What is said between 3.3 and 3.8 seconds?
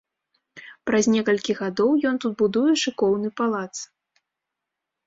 палац.